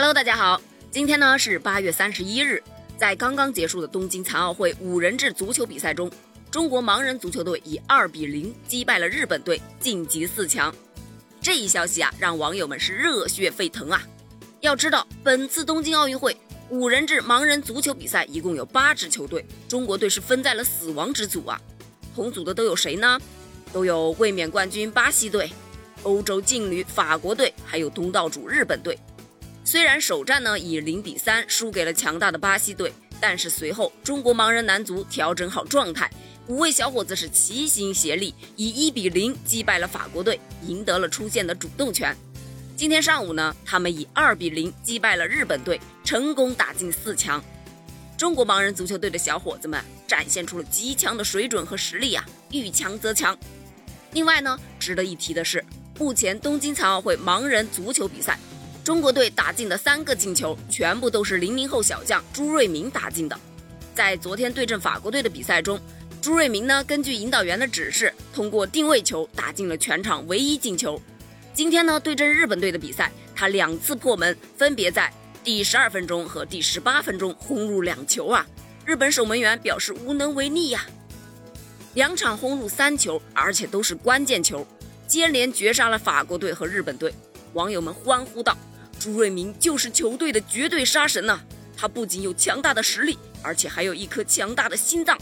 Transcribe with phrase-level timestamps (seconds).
[0.00, 2.62] Hello，大家好，今天呢是八月三十一日，
[2.96, 6.08] 在刚刚结束的东京残奥会五人制足球比赛中，
[6.52, 10.72] 中国盲人足球队以二比零击败了日本队，晋级四强。
[11.42, 14.00] 这一消息啊，让网友们是热血沸腾啊！
[14.60, 16.36] 要知道，本次东京奥运会
[16.68, 21.60] 五人制盲人足球比赛一共有八支球队，中国队是分在了死亡之组啊。
[22.14, 23.18] 同组的都有谁呢？
[23.72, 25.50] 都有卫冕冠军巴西队、
[26.04, 28.96] 欧洲劲旅法国队，还有东道主日本队。
[29.70, 32.90] 虽然首战呢以零比三输给了强大的巴西队，
[33.20, 36.10] 但是随后中国盲人男足调整好状态，
[36.46, 42.16] 五位小伙子是齐心协力，以一比零击败了法国队，赢得了出线的主动权。
[42.76, 47.44] 今天上午呢，他们以二比零击败了日本队，成功打进四强。
[48.16, 53.38] 中国盲人足球队的小伙子们展现出了极强的水准和实力呀，遇强则强。
[54.12, 55.62] 另外呢，值得一提的是，
[55.98, 58.38] 目前东京残奥会盲人足球比赛。
[58.88, 63.38] 中国队打进的三个进球，全部都是零零后小将朱瑞明打进的。
[63.94, 65.78] 在昨天对阵法国队的比赛中，
[66.22, 70.98] 朱瑞明呢根据引导员的指示，通过定位球打进了全场唯一进球。
[71.52, 75.12] 今天呢对阵日本队的比赛，他两次破门，分别在
[75.44, 78.46] 第十二分钟和第十八分钟轰入两球啊！
[78.86, 80.86] 日本守门员表示无能为力呀。
[81.92, 84.66] 两场轰入三球，而且都是关键球，
[85.06, 87.12] 接连绝杀了法国队和日本队。
[87.52, 88.56] 网友们欢呼道。
[89.08, 91.40] 朱瑞明就是球队的绝对杀神呐！
[91.74, 95.16] 他不仅有强大的实力，而且还有一颗强大的心脏。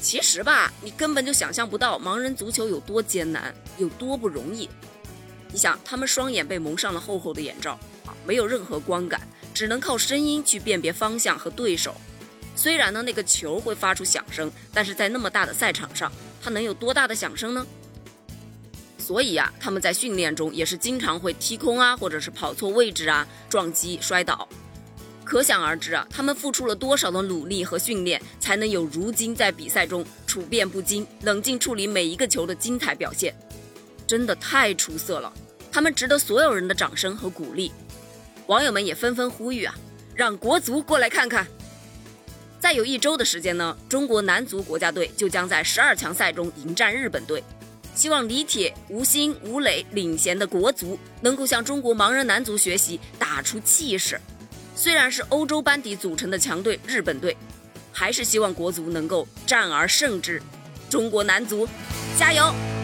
[0.00, 4.68] 其实吧，你根本就想象不到盲人足球有多艰难，有多不容易。
[5.50, 7.72] 你想，他们双眼被蒙上了厚厚的眼罩
[8.06, 9.20] 啊，没有任何光感，
[9.52, 11.96] 只能靠声音去辨别方向和对手。
[12.54, 17.66] 虽然呢，那个球会发出响声，但是在那么大的赛场上，它能有多大的响声呢？
[19.00, 24.46] 所以啊，他们在训练中也是经常会踢空啊，或者是跑错位置啊，撞击摔倒。
[25.24, 33.34] 可想而知啊，他们付出了多少的努力和训练，才能有如今在比赛中处变不惊、冷静处理每一个球的精彩表现，
[34.06, 35.32] 真的太出色了。
[35.72, 37.72] 他们值得所有人的掌声和鼓励。
[38.48, 39.74] 网友们也纷纷呼吁啊，
[40.14, 41.46] 让国足过来看看。
[42.58, 47.42] 再有一周的时间呢，中国男足国家队就将在十二强赛中迎战日本队。
[47.94, 54.20] 希望李铁、吴昕、吴磊领衔的国足能够向中国盲人男足学习，打出气势。
[54.74, 57.36] 虽然是欧洲班底组成的强队日本队，
[57.92, 60.40] 还是希望国足能够战而胜之。
[60.88, 61.68] 中国男足，
[62.18, 62.79] 加油！